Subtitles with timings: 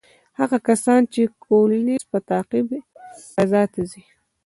[0.39, 2.67] هغه کسان چې د کولینز په تعقیب
[3.33, 4.03] فضا ته ځي،